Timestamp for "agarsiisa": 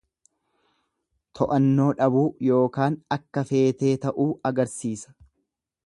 4.53-5.17